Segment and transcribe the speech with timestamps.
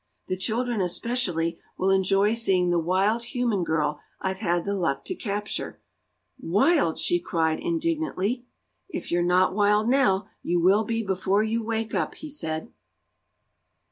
[0.25, 5.13] The children, especially, will enjoy seeing the wild human girl I've had the luck to
[5.13, 5.79] capture."
[6.39, 8.43] "Wild!" she cried, indignantly.
[8.89, 12.73] "If you're not wild now, you will be before you wake up," he said.